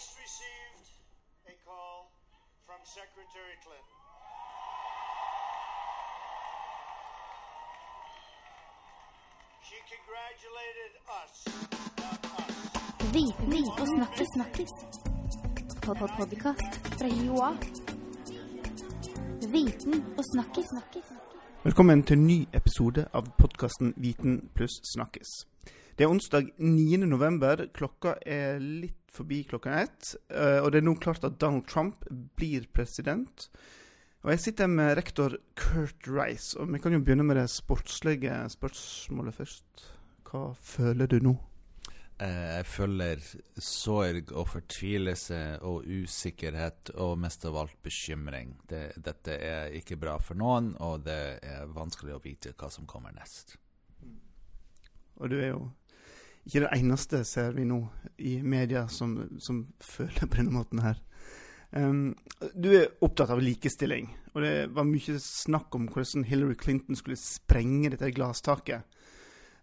[0.00, 0.88] just received
[1.44, 2.08] a call
[2.64, 4.00] from Secretary Clinton.
[9.68, 11.32] She congratulated us.
[15.80, 17.08] Pod -pod Podcast fra.
[19.52, 21.29] Viten og.
[21.64, 25.32] Velkommen til en ny episode av podkasten Viten pluss snakkes.
[25.98, 27.02] Det er onsdag 9.
[27.04, 27.66] november.
[27.76, 30.14] Klokka er litt forbi klokka ett.
[30.30, 32.04] eh, Og det er nå klart at Donald Trump
[32.36, 33.50] blir president.
[34.24, 38.48] Og jeg sitter med rektor Kurt Rice, og vi kan jo begynne med det sportslige
[38.48, 39.84] spørsmålet først.
[40.24, 41.36] Hva føler du nå?
[42.20, 43.22] Eh, Jeg føler
[43.56, 48.58] sorg og fortvilelse og usikkerhet og mest av alt bekymring.
[48.68, 52.88] Det, dette er ikke bra for noen, og det er vanskelig å vite hva som
[52.90, 53.56] kommer nest.
[55.20, 55.62] Og du er jo
[56.44, 57.80] ikke det eneste, ser vi nå,
[58.18, 61.00] i media som, som føler på denne måten her.
[61.70, 62.16] Um,
[62.56, 67.20] du er opptatt av likestilling, og det var mye snakk om hvordan Hillary Clinton skulle
[67.20, 68.88] sprenge dette glasstaket.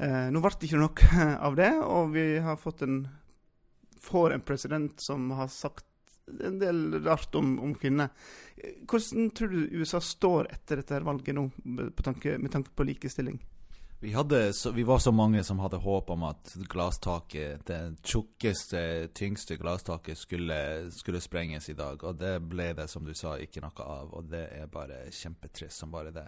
[0.00, 3.04] Uh, nå ble det ikke noe av det, og vi har fått en
[4.04, 5.86] får en president som har sagt
[6.44, 8.08] en del rart om, om kvinner.
[8.88, 11.48] Hvordan tror du USA står etter dette valget nå,
[12.02, 13.40] tanke, med tanke på likestilling?
[14.04, 19.08] Vi, hadde så, vi var så mange som hadde håp om at glasstaket, det tjukkeste,
[19.16, 22.04] tyngste glasstaket, skulle, skulle sprenges i dag.
[22.04, 24.12] Og det ble det, som du sa, ikke noe av.
[24.12, 26.26] Og det er bare kjempetrist som bare det.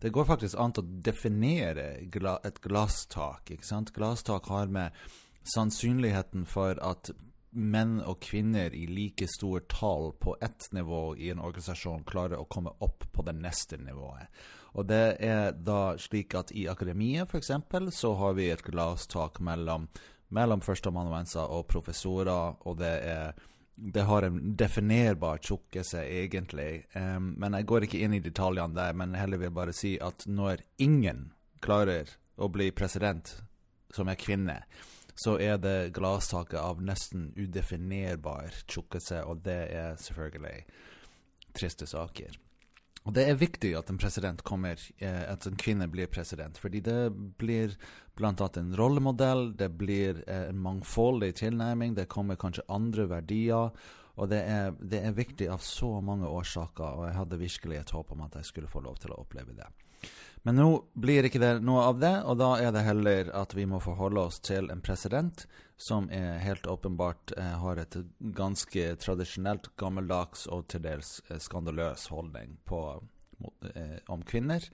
[0.00, 3.52] Det går faktisk an å definere gla, et glasstak.
[3.52, 3.92] ikke sant?
[3.92, 4.96] Glasstak har med
[5.52, 7.12] sannsynligheten for at
[7.58, 12.48] menn og kvinner i like stor tall på ett nivå i en organisasjon klarer å
[12.50, 14.30] komme opp på det neste nivået.
[14.78, 17.50] Og det er da slik at i akademiet f.eks.
[17.96, 19.88] så har vi et glasstak mellom,
[20.28, 23.46] mellom førsteamanuenser og professorer, og det er
[23.78, 26.82] det har en definerbar tjukkelse, egentlig.
[26.94, 30.26] Um, men jeg går ikke inn i detaljene der, men heller vil bare si at
[30.26, 31.28] når ingen
[31.62, 33.36] klarer å bli president
[33.94, 34.56] som er kvinne,
[35.18, 40.60] så er det glasstaket av nesten udefinerbar tjukkelse, og det er selvfølgelig
[41.58, 42.36] triste saker.
[43.08, 46.82] Og det er viktig at en president kommer, eh, at en kvinne blir president, fordi
[46.84, 47.00] det
[47.40, 47.74] blir
[48.20, 53.70] annet en rollemodell, det blir eh, en mangfoldig tilnærming, det kommer kanskje andre verdier,
[54.18, 57.92] og det er, det er viktig av så mange årsaker, og jeg hadde virkelig et
[57.94, 59.68] håp om at jeg skulle få lov til å oppleve det.
[60.46, 63.66] Men nå blir ikke det noe av det, og da er det heller at vi
[63.68, 65.46] må forholde oss til en president
[65.78, 67.96] som er helt åpenbart eh, har et
[68.34, 72.80] ganske tradisjonelt, gammeldags og til dels eh, skandaløs holdning på,
[73.74, 74.64] eh, om kvinner.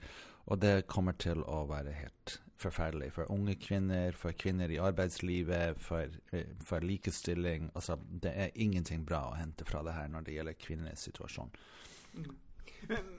[0.45, 5.79] Og det kommer til å være helt forferdelig for unge kvinner, for kvinner i arbeidslivet,
[5.81, 7.71] for, eh, for likestilling.
[7.75, 11.51] Altså, det er ingenting bra å hente fra det her når det gjelder kvinnenes situasjon.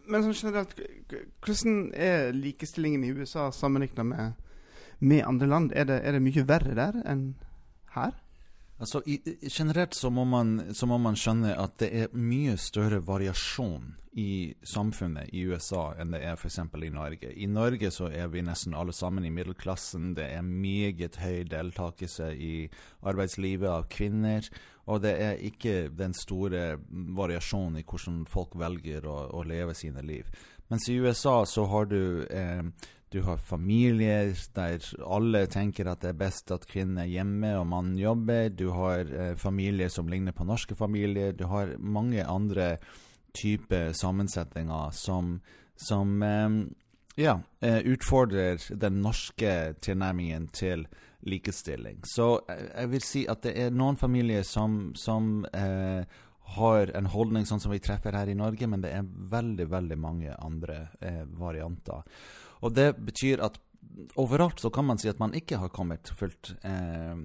[0.07, 0.79] Men sånn generelt,
[1.43, 4.35] hvordan er likestillingen i USA sammenlignet med,
[5.01, 5.73] med andre land?
[5.75, 7.35] Er det, er det mye verre der enn
[7.97, 8.15] her?
[8.77, 13.01] Altså, i, Generelt så må, man, så må, man, skjønne at det er mye større
[13.07, 16.59] variasjon i samfunnet i USA enn det er f.eks.
[16.61, 17.33] i Norge.
[17.33, 20.15] I Norge så er vi nesten alle sammen i middelklassen.
[20.17, 22.55] Det er meget høy deltakelse i
[23.05, 24.49] arbeidslivet av kvinner.
[24.87, 26.77] Og det er ikke den store
[27.17, 30.29] variasjonen i hvordan folk velger å, å leve sine liv.
[30.69, 32.63] Mens i USA så har du eh,
[33.13, 37.69] du har familier der alle tenker at det er best at kvinnen er hjemme og
[37.71, 38.49] mannen jobber.
[38.51, 41.33] Du har eh, familier som ligner på norske familier.
[41.33, 42.77] Du har mange andre
[43.37, 45.39] typer sammensetninger som,
[45.77, 46.51] som eh,
[47.17, 50.87] ja, eh, utfordrer den norske tilnærmingen til
[51.27, 52.03] likestilling.
[52.05, 56.03] Så eh, jeg vil si at det er noen familier som, som eh,
[56.57, 59.99] har en holdning sånn som vi treffer her i Norge, men det er veldig, veldig
[59.99, 62.03] mange andre eh, varianter.
[62.65, 63.61] Og det betyr at
[64.17, 67.17] overalt så kan man si at man ikke har kommet fullt eh,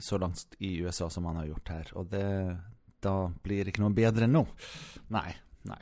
[0.00, 1.92] så langt i USA som man har gjort her.
[1.94, 2.56] Og det,
[3.04, 4.46] da blir det ikke noe bedre nå.
[5.14, 5.30] Nei.
[5.68, 5.80] Nei.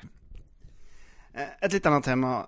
[1.37, 2.47] Et litt annet tema.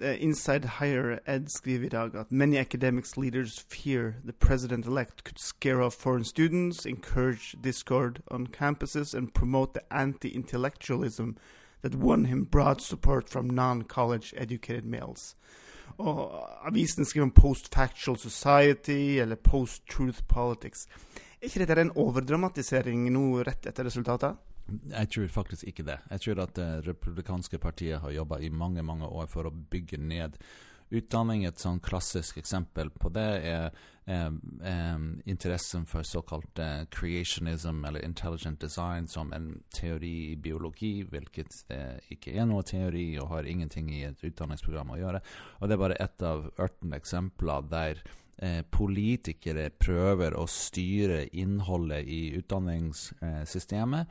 [0.00, 5.82] Inside Higher Ed skriver i dag at many academics leaders fear the president-elect could scare
[5.82, 11.36] off foreign students, encourage discord on campuses, and promote the anti-intellectualism
[11.82, 15.36] that won him broad support from non-college educated males.
[15.98, 16.32] Og
[16.66, 20.86] avisen skriver om post-factual society eller post-truth politics.
[21.40, 24.38] Er ikke dette en overdramatisering nå rett etter resultatet?
[24.92, 25.98] Jeg tror faktisk ikke det.
[26.10, 29.98] Jeg tror at det republikanske partiet har jobba i mange mange år for å bygge
[29.98, 30.38] ned
[30.92, 31.46] utdanning.
[31.48, 33.72] Et sånn klassisk eksempel på det er
[34.04, 34.32] er,
[34.66, 41.64] er interessen for såkalt eh, creationism, eller intelligent design, som en teori i biologi, hvilket
[41.68, 45.22] det ikke er noe teori og har ingenting i et utdanningsprogram å gjøre.
[45.60, 48.02] Og det er bare ett av 18 eksempler der
[48.38, 54.06] eh, politikere prøver å styre innholdet i utdanningssystemet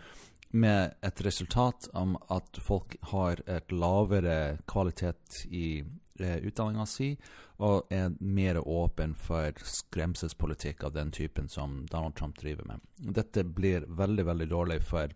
[0.51, 5.85] med et resultat om at folk har et lavere kvalitet i eh,
[6.19, 7.15] utdanninga si,
[7.61, 12.81] og er mer åpen for skremselspolitikk av den typen som Donald Trump driver med.
[12.97, 15.13] Dette blir veldig, veldig dårlig for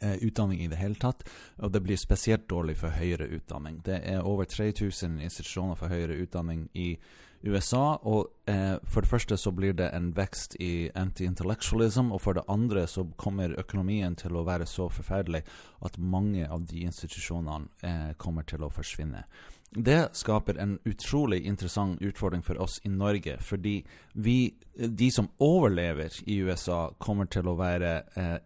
[0.00, 1.24] eh, utdanning i det hele tatt,
[1.58, 3.80] og det blir spesielt dårlig for høyere utdanning.
[3.84, 7.28] Det er over 3000 institusjoner for høyere utdanning i USA.
[7.42, 12.44] Og eh, for det første så blir det en vekst i anti-intellectualism, og for det
[12.48, 15.42] andre så kommer økonomien til å være så forferdelig
[15.82, 19.24] at mange av de institusjonene eh, kommer til å forsvinne.
[19.72, 23.78] Det skaper en utrolig interessant utfordring for oss i Norge, fordi
[24.12, 28.36] vi, de som overlever i USA, kommer til å være eh,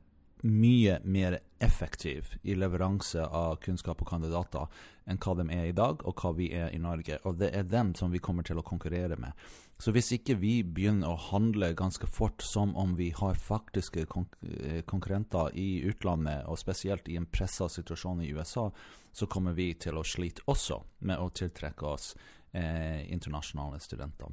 [0.42, 4.66] mye mer effektiv i leveranse av kunnskap og kandidater
[5.08, 7.18] enn hva de er i dag, og hva vi er i Norge.
[7.24, 9.32] Og det er dem som vi kommer til å konkurrere med.
[9.78, 14.80] Så hvis ikke vi begynner å handle ganske fort som om vi har faktiske eh,
[14.88, 18.70] konkurrenter i utlandet, og spesielt i en pressa situasjon i USA,
[19.12, 22.14] så kommer vi til å slite også med å tiltrekke oss
[22.52, 24.32] eh, internasjonale studenter.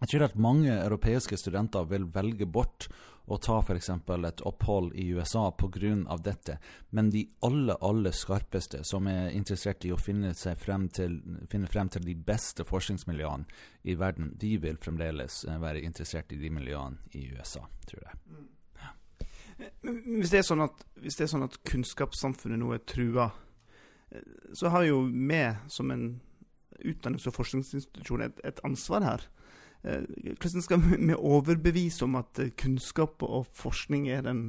[0.00, 2.88] Jeg tror at mange europeiske studenter vil velge bort
[3.26, 3.88] å ta f.eks.
[3.90, 6.16] et opphold i USA pga.
[6.22, 6.58] dette,
[6.90, 11.18] men de aller, aller skarpeste som er interessert i å finne, frem til,
[11.50, 13.44] finne frem til de beste forskningsmiljøene
[13.84, 18.20] i verden, de vil fremdeles eh, være interessert i de miljøene i USA, tror jeg.
[18.82, 18.92] Ja.
[20.20, 23.30] Hvis det, sånn at, hvis det er sånn at kunnskapssamfunnet nå er trua,
[24.12, 24.22] eh,
[24.54, 25.42] så har jo vi
[25.72, 26.20] som en
[26.84, 29.26] utdannings- og forskningsinstitusjon et, et ansvar her.
[29.86, 30.02] Eh,
[30.40, 34.40] hvordan skal vi overbevise om at eh, kunnskap og forskning er den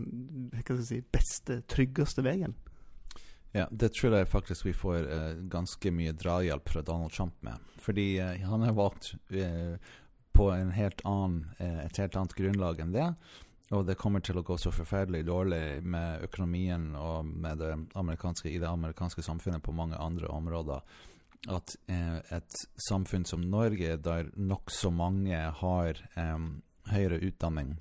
[0.82, 2.56] si, beste, tryggeste veien?
[3.54, 7.62] Ja, det tror jeg faktisk vi får uh, ganske mye drahjelp fra Donald Trump med.
[7.82, 9.78] Fordi uh, han har valgt uh,
[10.36, 13.08] på helt annen, et helt annet grunnlag enn det.
[13.74, 17.72] Og det kommer til å gå så forferdelig dårlig med økonomien og med det
[18.46, 20.86] i det amerikanske samfunnet på mange andre områder
[21.48, 26.48] at eh, et samfunn som Norge, der nokså mange har eh,
[26.92, 27.78] høyere utdanning,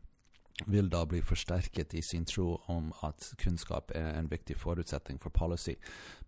[0.64, 5.30] vil da bli forsterket i sin tro om at kunnskap er en viktig forutsetning for
[5.34, 5.74] policy.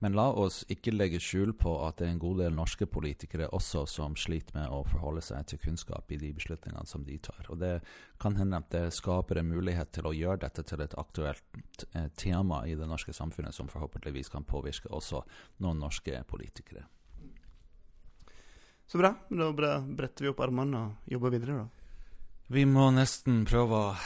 [0.05, 3.49] Men la oss ikke legge skjul på at det er en god del norske politikere
[3.57, 7.41] også som sliter med å forholde seg til kunnskap i de beslutningene som de tar.
[7.49, 7.79] Og det
[8.21, 12.13] kan hende at det skaper en mulighet til å gjøre dette til et aktuelt eh,
[12.21, 15.25] tema i det norske samfunnet, som forhåpentligvis kan påvirke også
[15.65, 16.85] noen norske politikere.
[18.89, 19.15] Så bra.
[19.29, 19.53] Da
[19.85, 21.67] bretter vi opp armene og jobber videre, da.
[22.49, 23.97] Vi må nesten prøve å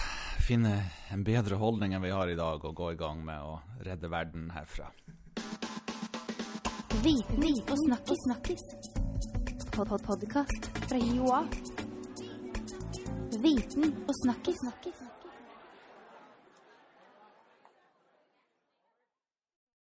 [0.42, 0.72] finne
[1.14, 4.10] en bedre holdning enn vi har i dag, og gå i gang med å redde
[4.10, 4.90] verden herfra.
[7.04, 8.26] Viten og snakkis.
[8.26, 8.64] snakkis.
[9.70, 11.46] Pod -pod Podkast fra Joa.
[13.38, 14.58] Viten og snakkis.
[14.64, 15.21] snakkis.